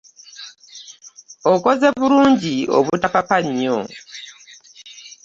Okoze 1.53 1.87
bulungi 1.99 2.55
obutapapa 2.77 3.37
nnyo. 3.45 3.77